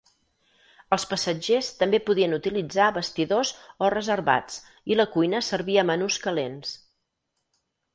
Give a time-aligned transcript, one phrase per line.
[0.95, 3.53] Els passatgers també podien utilitzar vestidors
[3.89, 4.59] o reservats
[4.95, 6.79] i la cuina servia menús calents.